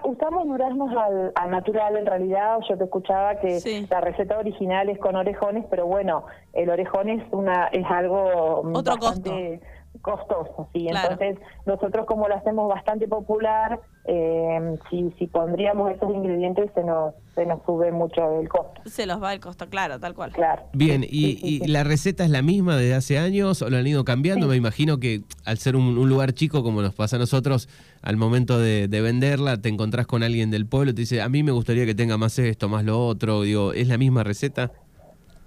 usamos 0.05 0.47
duraznos 0.47 0.91
al, 0.97 1.51
natural 1.51 1.97
en 1.97 2.07
realidad. 2.07 2.59
Yo 2.69 2.79
te 2.79 2.85
escuchaba 2.85 3.39
que 3.41 3.87
la 3.91 4.01
receta 4.01 4.39
original 4.39 4.89
es 4.89 4.99
con 4.99 5.17
orejones, 5.17 5.65
pero 5.71 5.87
bueno, 5.87 6.25
el 6.53 6.71
orejón 6.71 7.09
es 7.09 7.23
una 7.33 7.67
es 7.67 7.85
algo 7.91 8.63
Otro 8.75 8.97
bastante 8.97 9.61
costoso, 10.03 10.69
sí. 10.73 10.89
Entonces 10.89 11.39
nosotros 11.67 12.07
como 12.07 12.29
lo 12.29 12.35
hacemos 12.35 12.69
bastante 12.69 13.07
popular, 13.09 13.81
eh, 14.07 14.77
si, 14.89 15.13
si 15.19 15.27
pondríamos 15.27 15.91
esos 15.93 16.15
ingredientes 16.15 16.71
se 16.75 16.83
nos, 16.83 17.15
se 17.35 17.45
nos 17.45 17.63
sube 17.65 17.93
mucho 17.93 18.41
el 18.41 18.49
costo. 18.49 18.81
Se 18.87 19.07
los 19.07 19.23
va 19.23 19.33
el 19.33 19.41
costo, 19.41 19.69
claro, 19.69 20.01
tal 20.01 20.15
cual. 20.15 20.33
Claro. 20.33 20.63
Bien, 20.73 21.05
y, 21.07 21.67
la 21.67 21.85
receta 21.85 22.25
es 22.25 22.31
la 22.31 22.43
misma 22.43 22.77
desde 22.77 22.95
hace 22.95 23.19
años 23.19 23.63
o 23.63 23.69
lo 23.69 23.77
han 23.77 23.87
ido 23.87 24.05
cambiando? 24.05 24.47
Me 24.47 24.57
imagino 24.57 24.99
que 24.99 25.23
al 25.45 25.59
ser 25.59 25.77
un, 25.77 25.95
lugar 26.09 26.33
chico 26.33 26.63
como 26.63 26.83
nos 26.83 26.95
pasa 26.95 27.17
a 27.17 27.19
nosotros, 27.19 27.69
al 28.03 28.17
momento 28.17 28.59
de, 28.59 28.89
venderla 28.89 29.57
te 29.59 29.69
encontrás 29.69 30.07
con 30.07 30.23
alguien 30.23 30.51
del 30.51 30.67
pueblo 30.67 30.93
y 30.93 30.95
te 30.95 31.03
dice, 31.03 31.23
a 31.23 31.29
mí 31.29 31.43
me 31.43 31.53
gustaría 31.53 31.87
que 31.87 31.95
tenga 31.95 32.17
más 32.17 32.39
esto, 32.39 32.69
más 32.69 32.85
lo 32.85 33.07
otro. 33.07 33.43
Digo, 33.43 33.73
¿es 33.73 33.89
la 33.89 33.99
misma 33.99 34.25
receta? 34.25 34.73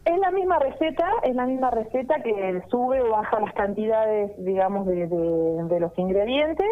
Es 0.05 0.19
la 0.19 0.31
misma 0.31 0.59
receta, 0.59 1.07
es 1.23 1.33
la 1.33 1.45
misma 1.45 1.71
receta 1.71 2.21
que 2.21 2.61
sube 2.69 3.01
o 3.01 3.09
baja 3.11 3.39
las 3.39 3.53
cantidades, 3.53 4.31
digamos, 4.43 4.85
de, 4.85 5.07
de 5.07 5.79
los 5.79 5.97
ingredientes. 5.97 6.67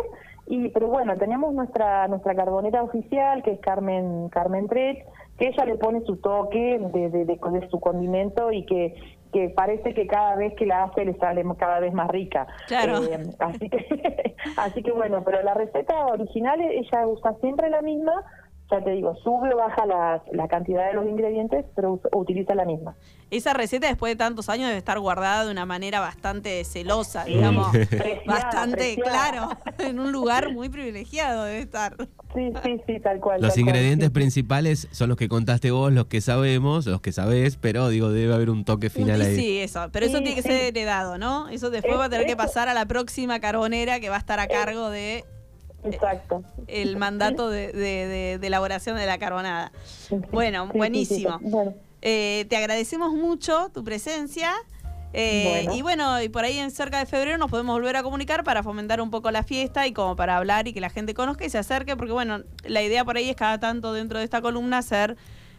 Y 0.48 0.70
pero 0.70 0.88
bueno 0.88 1.16
tenemos 1.18 1.54
nuestra 1.54 2.08
nuestra 2.08 2.36
carbonera 2.36 2.84
oficial 2.84 3.44
que 3.44 3.52
es 3.52 3.60
Carmen 3.60 4.28
Carmen 4.30 4.68
Trech 4.68 5.06
que 5.38 5.48
ella 5.48 5.66
le 5.66 5.76
pone 5.76 6.02
su 6.02 6.18
toque 6.18 6.80
de, 6.80 7.10
de, 7.10 7.26
de, 7.26 7.68
su 7.70 7.80
condimento 7.80 8.52
y 8.52 8.66
que 8.66 8.94
que 9.32 9.48
parece 9.48 9.94
que 9.94 10.08
cada 10.08 10.36
vez 10.36 10.54
que 10.56 10.66
la 10.66 10.84
hace 10.84 11.06
le 11.06 11.14
sale 11.14 11.46
cada 11.58 11.80
vez 11.80 11.94
más 11.94 12.10
rica. 12.10 12.48
Claro. 12.68 13.02
Eh, 13.02 13.30
así 13.40 13.70
que 13.70 14.36
así 14.58 14.84
que 14.84 14.92
bueno 14.92 15.24
pero 15.24 15.42
la 15.42 15.54
receta 15.54 16.06
original 16.08 16.60
ella 16.60 17.08
usa 17.08 17.34
siempre 17.40 17.70
la 17.70 17.82
misma 17.82 18.26
ya 18.72 18.84
te 18.84 18.92
digo, 18.92 19.16
sube 19.24 19.54
o 19.54 19.58
baja 19.58 19.86
la, 19.86 20.24
la, 20.32 20.48
cantidad 20.48 20.88
de 20.88 20.94
los 20.94 21.06
ingredientes, 21.06 21.66
pero 21.76 22.00
utiliza 22.14 22.56
la 22.56 22.66
misma. 22.66 22.96
Esa 23.30 23.54
receta 23.54 23.88
después 23.88 24.12
de 24.12 24.16
tantos 24.16 24.50
años 24.50 24.68
debe 24.68 24.78
estar 24.78 25.00
guardada 25.00 25.46
de 25.46 25.52
una 25.52 25.66
manera 25.66 26.00
bastante 26.00 26.64
celosa, 26.64 27.26
digamos, 27.26 27.68
bastante 28.26 28.96
claro, 28.96 29.50
en 29.80 30.00
un 30.00 30.12
lugar 30.12 30.54
muy 30.54 30.70
privilegiado 30.70 31.44
debe 31.44 31.60
estar. 31.60 31.96
Sí, 32.34 32.54
sí, 32.64 32.82
sí, 32.88 33.00
tal 33.02 33.20
cual. 33.20 33.42
Los 33.42 33.58
ingredientes 33.58 34.10
principales 34.10 34.88
son 34.92 35.10
los 35.10 35.18
que 35.18 35.28
contaste 35.28 35.72
vos, 35.72 35.92
los 35.92 36.06
que 36.06 36.22
sabemos, 36.22 36.86
los 36.86 37.02
que 37.02 37.12
sabés, 37.12 37.58
pero 37.58 37.90
digo, 37.90 38.10
debe 38.10 38.34
haber 38.34 38.50
un 38.50 38.64
toque 38.64 38.90
final 38.90 39.22
ahí. 39.22 39.36
Sí, 39.36 39.60
eso, 39.60 39.90
pero 39.92 40.06
eso 40.06 40.20
tiene 40.20 40.36
que 40.36 40.42
ser 40.42 40.64
heredado, 40.64 41.18
¿no? 41.18 41.50
Eso 41.50 41.70
después 41.70 41.98
va 41.98 42.06
a 42.06 42.10
tener 42.10 42.26
que 42.26 42.38
pasar 42.38 42.70
a 42.70 42.74
la 42.74 42.86
próxima 42.86 43.40
carbonera 43.42 44.00
que 44.00 44.10
va 44.10 44.16
a 44.16 44.20
estar 44.20 44.40
a 44.40 44.48
cargo 44.48 44.90
de 44.90 45.26
Exacto. 45.84 46.44
el 46.68 46.98
mandato 46.98 47.50
de, 47.50 47.72
de, 47.74 48.48
elaboración 48.48 48.98
de 48.98 49.06
la 49.06 49.18
carbonada. 49.18 49.72
Bueno, 50.32 50.68
buenísimo. 50.68 51.40
Eh, 52.02 52.46
te 52.50 52.58
agradecemos 52.58 53.14
mucho 53.14 53.70
tu 53.74 53.84
presencia. 53.84 54.54
Eh, 55.14 55.68
y 55.74 55.82
bueno, 55.82 56.22
y 56.22 56.30
por 56.30 56.46
ahí 56.46 56.58
en 56.58 56.72
cerca 56.72 56.98
de 57.00 57.06
febrero 57.06 57.38
nos 57.38 57.52
podemos 57.52 57.76
volver 57.76 57.98
a 57.98 58.04
comunicar 58.04 58.46
para 58.46 58.64
fomentar 58.64 59.02
un 59.02 59.12
poco 59.12 59.30
la 59.30 59.44
fiesta 59.44 59.86
y 59.86 59.92
como 59.92 60.16
para 60.16 60.38
hablar 60.38 60.70
y 60.70 60.74
que 60.74 60.80
la 60.80 60.90
gente 60.90 61.14
conozca 61.14 61.46
y 61.46 61.50
se 61.50 61.58
acerque, 61.58 61.98
porque 61.98 62.14
bueno, 62.14 62.44
la 62.64 62.82
idea 62.82 63.04
por 63.04 63.18
ahí 63.18 63.30
es 63.30 63.36
cada 63.36 63.60
tanto 63.60 63.92
dentro 63.92 64.20
de 64.20 64.24
esta 64.24 64.42
columna 64.42 64.78
hacer 64.78 65.18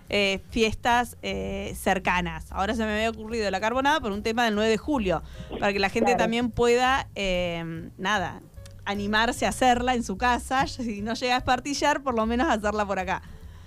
eh, 0.09 0.41
fiestas 0.49 1.19
cercanas. 1.75 2.50
Ahora 2.50 2.75
se 2.75 2.85
me 2.85 2.95
había 2.95 3.11
ocurrido 3.11 3.50
la 3.50 3.61
carbonada 3.61 4.00
por 4.00 4.11
un 4.12 4.23
tema 4.23 4.47
del 4.47 4.55
9 4.55 4.71
de 4.71 4.79
julio, 4.79 5.23
para 5.61 5.73
que 5.73 5.79
la 5.79 5.91
gente 5.91 6.14
también 6.14 6.50
pueda, 6.50 7.09
nada, 7.99 8.41
animarse 8.85 9.47
a 9.47 9.51
hacerla 9.51 9.95
en 9.95 10.03
su 10.03 10.17
casa, 10.17 10.67
si 10.67 11.03
no 11.03 11.15
llega 11.15 11.35
a 11.35 11.39
espartillar, 11.39 12.03
por 12.03 12.15
lo 12.15 12.27
menos 12.27 12.49
hacerla 12.49 12.85
por 12.87 12.99
acá. 12.99 13.23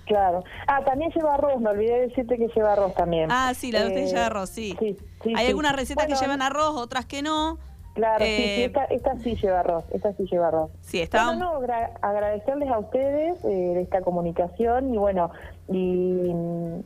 Claro. 0.06 0.44
Ah, 0.68 0.82
también 0.84 1.10
lleva 1.10 1.34
arroz, 1.34 1.60
me 1.60 1.70
olvidé 1.70 2.06
decirte 2.06 2.36
que 2.38 2.46
lleva 2.48 2.74
arroz 2.74 2.94
también. 2.94 3.28
Ah, 3.30 3.52
sí, 3.54 3.72
la 3.72 3.80
de 3.80 3.88
usted 3.88 4.06
lleva 4.06 4.26
arroz, 4.26 4.50
sí. 4.50 4.76
Hay 5.34 5.48
algunas 5.48 5.74
recetas 5.74 6.06
que 6.06 6.14
llevan 6.14 6.42
arroz, 6.42 6.76
otras 6.76 7.06
que 7.06 7.22
no. 7.22 7.58
Claro, 7.94 8.24
sí, 8.24 8.30
eh, 8.30 8.64
esta, 8.66 8.84
esta, 8.84 9.16
sí 9.16 9.36
lleva 9.36 9.60
arroz, 9.60 9.84
esta 9.90 10.12
sí 10.12 10.26
lleva 10.30 10.48
arroz. 10.48 10.70
Sí, 10.82 11.00
está. 11.00 11.34
no, 11.34 11.54
agradecerles 12.02 12.68
a 12.68 12.78
ustedes 12.78 13.42
eh, 13.42 13.48
de 13.48 13.80
esta 13.80 14.02
comunicación 14.02 14.92
y 14.92 14.98
bueno, 14.98 15.30
y, 15.68 16.30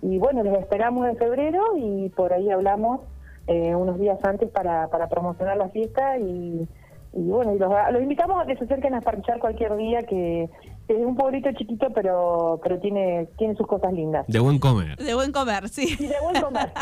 y, 0.03 0.19
bueno, 0.19 0.45
les 0.45 0.57
esperamos 0.61 1.09
en 1.09 1.17
febrero 1.17 1.77
y 1.77 2.11
por 2.11 2.33
ahí 2.33 2.49
hablamos 2.49 3.01
eh, 3.49 3.75
unos 3.75 3.99
días 3.99 4.23
antes 4.23 4.49
para, 4.51 4.87
para 4.87 5.09
promocionar 5.09 5.57
la 5.57 5.69
fiesta 5.71 6.17
y 6.19 6.69
y 7.13 7.23
bueno, 7.23 7.55
y 7.55 7.59
los, 7.59 7.73
invitamos 8.01 8.43
a 8.43 8.47
que 8.47 8.57
se 8.57 8.65
acerquen 8.65 8.95
a 8.95 9.01
parchar 9.01 9.41
cualquier 9.41 9.77
día 9.77 10.01
que 10.09 10.45
es 10.45 10.97
un 10.99 11.17
pueblito 11.17 11.51
chiquito 11.53 11.89
pero 11.93 12.61
pero 12.63 12.79
tiene 12.79 13.29
tiene 13.37 13.57
sus 13.57 13.67
cosas 13.67 13.93
lindas. 13.93 14.27
De 14.29 14.39
buen 14.39 14.59
comer. 14.59 14.97
De 14.97 15.15
buen 15.15 15.33
comer, 15.33 15.69
sí. 15.69 15.97
de 15.97 16.15
buen 16.23 16.41
comer. 16.41 16.73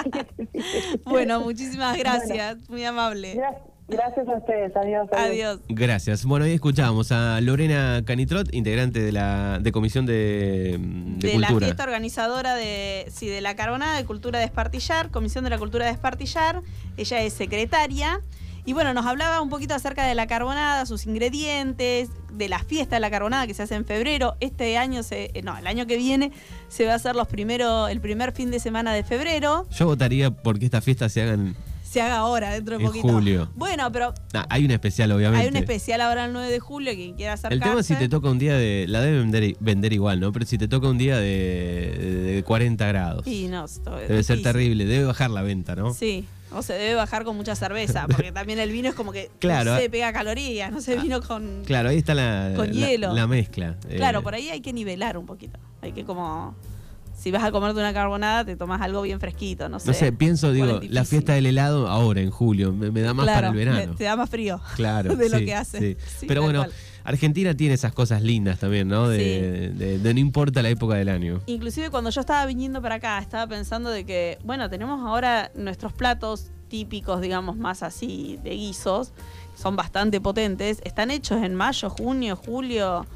bueno, 1.05 1.41
muchísimas 1.41 1.97
gracias, 1.99 2.69
muy 2.69 2.85
amable. 2.85 3.41
Gracias. 3.89 4.29
a 4.29 4.37
ustedes, 4.37 4.77
adiós, 4.77 5.09
adiós. 5.13 5.61
Gracias. 5.71 6.27
Bueno, 6.27 6.45
hoy 6.45 6.53
escuchábamos 6.53 7.11
a 7.11 7.41
Lorena 7.41 8.03
Canitrot, 8.05 8.53
integrante 8.53 9.01
de 9.01 9.13
la 9.13 9.61
de 9.61 9.73
Comisión 9.73 10.05
de, 10.05 10.77
de, 10.79 11.29
de 11.29 11.39
la 11.39 11.49
fiesta 11.49 11.85
organizadora 11.85 12.55
de, 12.55 13.07
sí, 13.11 13.29
de 13.29 13.41
la 13.41 13.57
Carbonada 13.57 13.97
de 13.97 14.05
Cultura 14.05 14.41
de 14.41 14.45
Espartillar, 14.45 15.11
Comisión 15.11 15.45
de 15.45 15.51
la 15.51 15.59
Cultura 15.59 15.87
de 15.87 15.93
Espartillar. 15.93 16.61
Ella 16.99 17.23
es 17.23 17.33
secretaria. 17.33 18.21
Y 18.69 18.75
bueno, 18.75 18.93
nos 18.93 19.07
hablaba 19.07 19.41
un 19.41 19.49
poquito 19.49 19.75
acerca 19.75 20.05
de 20.05 20.15
la 20.15 20.27
carbonada, 20.27 20.85
sus 20.85 21.07
ingredientes, 21.07 22.11
de 22.31 22.49
la 22.51 22.59
fiesta 22.59 22.97
de 22.97 23.01
la 23.01 23.11
carbonada 23.11 23.47
que 23.47 23.55
se 23.55 23.63
hace 23.63 23.75
en 23.75 23.87
febrero. 23.87 24.37
Este 24.41 24.77
año, 24.77 25.03
se, 25.03 25.31
eh, 25.33 25.41
no, 25.43 25.57
el 25.57 25.67
año 25.67 25.87
que 25.87 25.97
viene 25.97 26.33
se 26.69 26.85
va 26.85 26.93
a 26.93 26.97
hacer 26.97 27.17
los 27.17 27.29
primero, 27.29 27.89
el 27.89 28.03
primer 28.03 28.33
fin 28.33 28.51
de 28.51 28.61
semana 28.61 28.93
de 28.93 29.05
febrero. 29.05 29.67
Yo 29.71 29.87
votaría 29.87 30.31
porque 30.31 30.67
estas 30.67 30.85
fiestas 30.85 31.13
se 31.13 31.23
hagan 31.23 31.57
se 31.83 32.03
haga 32.03 32.19
ahora, 32.19 32.51
dentro 32.51 32.77
de 32.77 32.85
en 32.85 32.89
poquito. 32.89 33.09
julio. 33.09 33.49
Bueno, 33.55 33.91
pero. 33.91 34.13
hay 34.51 34.67
un 34.67 34.71
especial, 34.73 35.13
obviamente. 35.13 35.43
Hay 35.43 35.49
un 35.49 35.57
especial 35.57 36.03
ahora 36.03 36.27
el 36.27 36.35
9 36.35 36.51
de 36.51 36.61
julio, 36.61 36.93
quien 36.93 37.15
quiera 37.15 37.33
acercarse. 37.33 37.55
El 37.55 37.63
tema 37.63 37.81
es 37.81 37.87
si 37.87 37.95
te 37.95 38.11
toca 38.11 38.29
un 38.29 38.39
día 38.39 38.55
de. 38.55 38.85
La 38.87 39.01
debe 39.01 39.21
vender, 39.21 39.57
vender 39.61 39.95
igual, 39.95 40.21
¿no? 40.21 40.31
Pero 40.31 40.45
si 40.45 40.59
te 40.59 40.69
toca 40.69 40.89
un 40.91 40.99
día 40.99 41.17
de, 41.17 42.35
de 42.35 42.43
40 42.43 42.87
grados. 42.87 43.25
Sí, 43.25 43.49
no, 43.49 43.65
Debe 44.07 44.23
ser 44.23 44.43
terrible, 44.43 44.85
debe 44.85 45.07
bajar 45.07 45.31
la 45.31 45.41
venta, 45.41 45.75
¿no? 45.75 45.95
Sí. 45.95 46.27
O 46.53 46.63
se 46.63 46.73
debe 46.73 46.95
bajar 46.95 47.25
con 47.25 47.37
mucha 47.37 47.55
cerveza, 47.55 48.07
porque 48.11 48.33
también 48.33 48.59
el 48.59 48.71
vino 48.71 48.89
es 48.89 48.95
como 48.95 49.13
que 49.13 49.31
claro, 49.39 49.77
se 49.77 49.91
pega 49.91 50.13
calorías, 50.13 50.73
no 50.73 50.81
se 50.81 50.99
ah, 50.99 51.03
vino 51.03 51.21
con. 51.21 51.63
Claro, 51.65 51.91
ahí 51.91 51.99
está 51.99 52.15
la, 52.15 52.53
con 52.57 52.71
hielo. 52.73 53.13
la 53.13 53.27
mezcla. 53.27 53.77
Claro, 53.97 54.21
eh. 54.21 54.23
por 54.23 54.35
ahí 54.35 54.49
hay 54.49 54.61
que 54.61 54.73
nivelar 54.73 55.19
un 55.19 55.27
poquito. 55.27 55.59
Hay 55.83 55.93
que 55.93 56.05
como. 56.05 56.55
Si 57.19 57.33
vas 57.33 57.43
a 57.43 57.51
comerte 57.51 57.81
una 57.81 57.93
carbonada, 57.93 58.45
te 58.45 58.57
tomas 58.57 58.81
algo 58.81 59.03
bien 59.03 59.19
fresquito, 59.19 59.69
no 59.69 59.81
sé. 59.81 59.89
No 59.89 59.95
sé, 59.95 60.13
pienso, 60.13 60.53
digo, 60.53 60.81
la 60.89 61.05
fiesta 61.05 61.33
del 61.33 61.47
helado 61.47 61.89
ahora 61.89 62.21
en 62.21 62.31
julio, 62.31 62.73
me, 62.73 63.01
da 63.01 63.13
más 63.13 63.27
para 63.27 63.49
el 63.49 63.55
verano. 63.55 63.95
te 63.97 64.05
da 64.05 64.17
más 64.17 64.31
frío. 64.31 64.61
Claro. 64.77 65.17
de 65.17 65.29
lo 65.29 65.39
que 65.39 65.55
hace. 65.55 65.97
Pero 66.27 66.43
bueno. 66.43 66.67
Argentina 67.09 67.55
tiene 67.55 67.73
esas 67.73 67.95
cosas 67.95 68.23
lindas 68.23 68.59
también, 68.59 68.87
¿no? 68.87 69.09
De, 69.09 69.99
no 70.03 70.21
importa 70.21 70.61
la 70.63 70.69
época 70.69 70.95
del 70.95 71.09
año. 71.09 71.41
Inclusive 71.47 71.89
cuando 71.89 72.11
yo 72.11 72.21
estaba 72.21 72.45
viniendo 72.45 72.83
para 72.83 72.97
acá, 72.97 73.19
estaba 73.19 73.47
pensando 73.47 73.89
de 73.89 74.05
que, 74.05 74.39
bueno, 74.45 74.69
tenemos 74.69 75.01
ahora 75.01 75.51
nuestros 75.55 75.95
platos 75.95 76.51
típicos, 76.69 77.23
digamos, 77.23 77.57
más 77.57 77.83
así 77.83 78.39
de 78.45 78.51
guisos, 78.51 79.13
son 79.57 79.75
bastante 79.75 80.21
potentes, 80.21 80.81
están 80.85 81.11
hechos 81.11 81.43
en 81.43 81.55
mayo, 81.55 81.89
junio, 81.89 82.37
julio, 82.37 83.07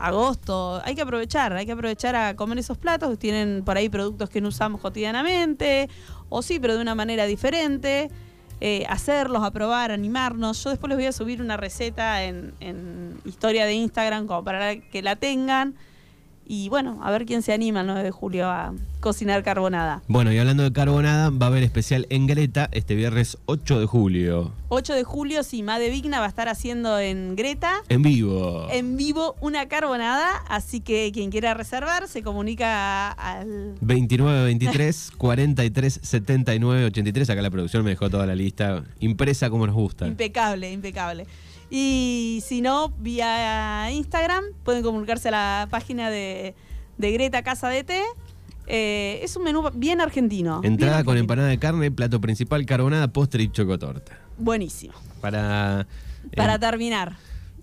agosto. 0.00 0.80
Hay 0.84 0.94
que 0.94 1.02
aprovechar, 1.02 1.52
hay 1.52 1.66
que 1.66 1.72
aprovechar 1.72 2.16
a 2.16 2.34
comer 2.34 2.58
esos 2.58 2.78
platos, 2.78 3.18
tienen 3.18 3.62
por 3.64 3.76
ahí 3.76 3.88
productos 3.88 4.30
que 4.30 4.40
no 4.40 4.48
usamos 4.48 4.80
cotidianamente, 4.80 5.88
o 6.28 6.42
sí, 6.42 6.58
pero 6.58 6.74
de 6.74 6.82
una 6.82 6.94
manera 6.94 7.26
diferente. 7.26 8.10
Eh, 8.62 8.84
hacerlos, 8.90 9.42
a 9.42 9.50
probar, 9.52 9.90
animarnos. 9.90 10.62
Yo 10.62 10.70
después 10.70 10.88
les 10.90 10.98
voy 10.98 11.06
a 11.06 11.12
subir 11.12 11.40
una 11.40 11.56
receta 11.56 12.24
en, 12.24 12.52
en 12.60 13.18
historia 13.24 13.64
de 13.64 13.72
Instagram 13.72 14.26
como 14.26 14.44
para 14.44 14.78
que 14.78 15.00
la 15.02 15.16
tengan. 15.16 15.76
Y 16.46 16.68
bueno, 16.68 16.98
a 17.02 17.10
ver 17.12 17.26
quién 17.26 17.42
se 17.42 17.52
anima 17.52 17.82
el 17.82 17.86
9 17.86 18.02
de 18.02 18.10
julio 18.10 18.48
a 18.48 18.74
cocinar 18.98 19.42
carbonada. 19.42 20.02
Bueno, 20.08 20.32
y 20.32 20.38
hablando 20.38 20.62
de 20.62 20.72
carbonada, 20.72 21.30
va 21.30 21.46
a 21.46 21.48
haber 21.48 21.62
especial 21.62 22.06
en 22.10 22.26
Greta 22.26 22.68
este 22.72 22.94
viernes 22.94 23.38
8 23.46 23.80
de 23.80 23.86
julio. 23.86 24.52
8 24.68 24.94
de 24.94 25.04
julio, 25.04 25.42
sí, 25.42 25.62
Made 25.62 25.90
Vigna 25.90 26.18
va 26.18 26.26
a 26.26 26.28
estar 26.28 26.48
haciendo 26.48 26.98
en 26.98 27.36
Greta. 27.36 27.82
En 27.88 28.02
vivo. 28.02 28.66
En 28.70 28.96
vivo 28.96 29.36
una 29.40 29.68
carbonada, 29.68 30.28
así 30.48 30.80
que 30.80 31.10
quien 31.12 31.30
quiera 31.30 31.54
reservar 31.54 32.08
se 32.08 32.22
comunica 32.22 33.12
al... 33.12 33.74
29 33.80 34.44
23 34.44 35.12
43 35.16 36.00
79 36.02 36.84
83. 36.86 37.30
Acá 37.30 37.42
la 37.42 37.50
producción 37.50 37.84
me 37.84 37.90
dejó 37.90 38.10
toda 38.10 38.26
la 38.26 38.34
lista 38.34 38.82
impresa 38.98 39.50
como 39.50 39.66
nos 39.66 39.74
gusta. 39.74 40.06
Impecable, 40.06 40.70
impecable. 40.70 41.26
Y 41.70 42.42
si 42.44 42.60
no, 42.60 42.90
vía 42.98 43.90
Instagram, 43.92 44.44
pueden 44.64 44.82
comunicarse 44.82 45.28
a 45.28 45.30
la 45.30 45.68
página 45.70 46.10
de, 46.10 46.54
Greta 46.98 47.42
Casa 47.42 47.68
de 47.68 47.84
Té. 47.84 48.02
Eh, 48.66 49.20
es 49.22 49.36
un 49.36 49.44
menú 49.44 49.68
bien 49.74 50.00
argentino. 50.00 50.60
Entrada 50.64 51.04
con 51.04 51.16
empanada 51.16 51.48
de 51.48 51.58
carne, 51.58 51.90
plato 51.90 52.20
principal, 52.20 52.66
carbonada, 52.66 53.08
postre 53.08 53.44
y 53.44 53.50
chocotorta. 53.50 54.18
Buenísimo. 54.38 54.94
Para. 55.20 55.86
Para 56.36 56.54
eh, 56.56 56.58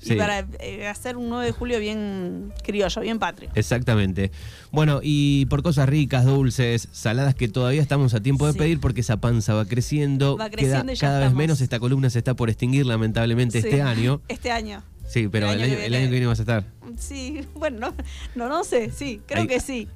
Y 0.04 0.16
para 0.16 0.46
eh, 0.60 0.88
hacer 0.88 1.18
un 1.18 1.30
9 1.30 1.46
de 1.46 1.52
julio 1.52 1.80
bien 1.80 2.54
criollo, 2.64 3.02
bien 3.02 3.20
patrio. 3.20 3.50
Exactamente. 3.56 4.32
Bueno, 4.72 5.00
y 5.04 5.46
por 5.48 5.64
cosas 5.64 5.90
ricas, 5.90 6.26
dulces, 6.26 6.88
saladas 6.92 7.36
que 7.36 7.48
todavía 7.48 7.82
estamos 7.82 8.14
a 8.14 8.22
tiempo 8.22 8.48
de 8.48 8.54
pedir 8.54 8.80
porque 8.80 9.02
esa 9.02 9.18
panza 9.18 9.54
va 9.54 9.66
creciendo. 9.66 10.38
Va 10.38 10.50
creciendo 10.50 10.94
cada 11.00 11.20
vez 11.20 11.34
menos. 11.34 11.62
Esta 11.62 11.80
columna 11.80 12.10
se 12.10 12.20
está 12.20 12.36
por 12.36 12.50
extinguir, 12.50 12.86
lamentablemente, 12.86 13.60
este 13.60 13.82
año. 13.82 14.22
Este 14.28 14.52
año. 14.52 14.84
Sí, 15.08 15.30
pero 15.30 15.50
el, 15.52 15.62
año, 15.62 15.76
que 15.78 16.08
viene 16.10 16.26
vas 16.26 16.40
a 16.40 16.42
estar. 16.42 16.66
Sí, 16.98 17.42
bueno, 17.56 17.94
no, 18.36 18.50
no, 18.50 18.64
sé, 18.64 18.92
sí, 18.92 19.22
creo 19.26 19.48
que 19.48 19.62
sí. 19.62 19.88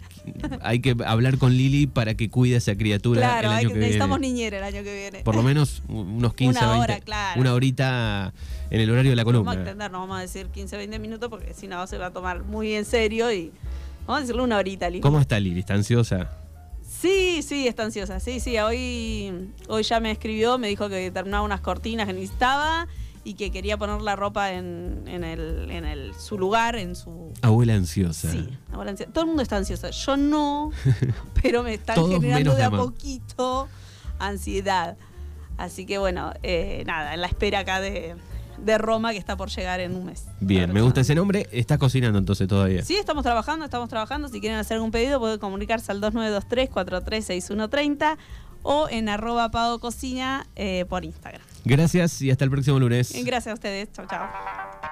Hay 0.62 0.80
que 0.80 0.96
hablar 1.06 1.38
con 1.38 1.52
Lili 1.52 1.88
para 1.88 2.14
que 2.14 2.30
cuide 2.30 2.56
a 2.56 2.58
esa 2.60 2.76
criatura 2.76 3.22
claro, 3.22 3.50
el 3.50 3.58
año 3.58 3.68
que, 3.70 3.74
que 3.74 3.80
necesitamos 3.80 4.20
niñera 4.20 4.60
el 4.60 4.64
año 4.64 4.84
que 4.84 4.94
viene. 4.94 5.20
Por 5.24 5.36
lo 5.36 5.44
menos 5.44 5.82
unos 5.90 6.34
15, 6.34 6.60
una 6.60 6.68
20, 6.68 6.84
hora, 6.84 7.00
claro. 7.02 7.42
una 7.42 7.54
horita 7.54 8.34
en 8.70 8.80
el 8.80 8.90
horario 8.90 9.12
de 9.12 9.16
la 9.16 9.24
columna. 9.26 9.52
Vamos 9.52 9.58
a 9.58 9.60
entender, 9.62 9.92
no 9.92 10.00
vamos 10.00 10.18
a 10.18 10.22
decir 10.22 10.48
15, 10.48 10.78
20 10.78 11.00
minutos 11.00 11.30
porque 11.30 11.54
si 11.54 11.68
no 11.68 11.86
se 11.88 11.98
va 11.98 12.08
a 12.08 12.14
tomar 12.14 12.44
muy 12.44 12.74
en 12.74 12.86
serio 12.86 13.32
y 13.32 13.52
vamos 14.06 14.20
a 14.20 14.22
decirle 14.22 14.44
una 14.44 14.58
horita, 14.58 14.90
Lili. 14.90 15.02
¿Cómo 15.02 15.20
está 15.20 15.40
Lili? 15.40 15.60
¿Está 15.60 15.74
ansiosa? 15.74 16.30
Sí, 16.88 17.42
sí, 17.42 17.68
está 17.68 17.84
ansiosa. 17.84 18.20
Sí, 18.20 18.40
sí, 18.40 18.60
hoy, 18.60 19.50
hoy 19.68 19.84
ya 19.84 20.00
me 20.00 20.12
escribió, 20.12 20.58
me 20.60 20.68
dijo 20.68 20.88
que 20.88 21.10
terminaba 21.10 21.44
unas 21.44 21.62
cortinas 21.62 22.06
que 22.06 22.14
necesitaba 22.14 22.88
y 23.24 23.36
que 23.36 23.52
quería 23.52 23.78
poner 23.78 24.02
la 24.02 24.16
ropa 24.16 24.52
en, 24.52 25.04
en, 25.08 25.24
el, 25.24 25.70
en 25.70 25.86
el, 25.86 26.14
su 26.16 26.38
lugar, 26.38 26.76
en 26.76 26.96
su... 26.96 27.34
Abuela 27.42 27.76
ansiosa. 27.76 28.32
Sí, 28.32 28.50
abuela 28.72 28.92
ansiosa. 28.92 29.12
Todo 29.12 29.24
el 29.24 29.28
mundo 29.28 29.44
está 29.44 29.58
ansioso. 29.58 29.90
Yo 29.90 30.18
no, 30.18 30.72
pero 31.42 31.64
me 31.64 31.76
están 31.76 32.08
generando 32.08 32.56
de 32.56 32.64
a 32.64 32.72
poquito 32.72 33.68
ansiedad. 34.20 34.98
Así 35.58 35.86
que 35.86 35.98
bueno, 35.98 36.34
eh, 36.42 36.84
nada, 36.88 37.14
en 37.14 37.22
la 37.22 37.28
espera 37.28 37.60
acá 37.60 37.80
de, 37.80 38.16
de 38.58 38.78
Roma 38.78 39.12
que 39.12 39.18
está 39.18 39.38
por 39.38 39.50
llegar 39.50 39.80
en 39.80 39.96
un 39.96 40.06
mes. 40.06 40.26
Bien, 40.40 40.72
me 40.74 40.82
gusta 40.82 41.02
ese 41.02 41.14
nombre. 41.14 41.48
¿Estás 41.52 41.78
cocinando 41.78 42.18
entonces 42.18 42.48
todavía? 42.48 42.84
Sí, 42.84 42.96
estamos 42.96 43.24
trabajando, 43.24 43.66
estamos 43.66 43.90
trabajando. 43.90 44.28
Si 44.30 44.40
quieren 44.40 44.58
hacer 44.58 44.76
algún 44.76 44.92
pedido, 44.92 45.20
pueden 45.20 45.40
comunicarse 45.40 45.92
al 45.92 46.02
2923 46.02 46.70
436130 46.70 48.18
o 48.64 48.88
en 48.90 49.10
arroba 49.10 49.52
Cocina 49.80 50.48
eh, 50.56 50.86
por 50.88 51.06
Instagram. 51.06 51.42
Gracias 51.64 52.22
y 52.22 52.32
hasta 52.32 52.46
el 52.46 52.52
próximo 52.52 52.80
lunes. 52.80 53.14
Gracias 53.24 53.48
a 53.48 53.54
ustedes. 53.54 53.92
Chao, 53.92 54.06
chao. 54.08 54.92